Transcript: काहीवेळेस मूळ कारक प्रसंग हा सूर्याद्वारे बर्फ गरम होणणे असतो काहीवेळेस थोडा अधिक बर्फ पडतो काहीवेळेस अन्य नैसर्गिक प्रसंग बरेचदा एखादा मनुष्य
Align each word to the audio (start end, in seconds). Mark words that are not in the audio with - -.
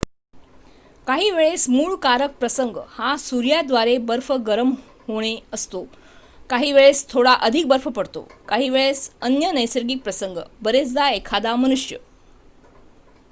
काहीवेळेस 1.07 1.67
मूळ 1.69 1.93
कारक 1.95 2.31
प्रसंग 2.39 2.77
हा 2.89 3.15
सूर्याद्वारे 3.19 3.97
बर्फ 4.05 4.31
गरम 4.47 4.71
होणणे 5.07 5.35
असतो 5.53 5.83
काहीवेळेस 6.49 7.05
थोडा 7.09 7.33
अधिक 7.41 7.67
बर्फ 7.67 7.87
पडतो 7.89 8.27
काहीवेळेस 8.47 9.09
अन्य 9.21 9.51
नैसर्गिक 9.51 10.01
प्रसंग 10.03 10.37
बरेचदा 10.61 11.09
एखादा 11.11 11.55
मनुष्य 11.57 11.97